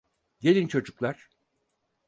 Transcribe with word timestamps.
Gelin 0.39 0.67
çocuklar. 0.67 1.29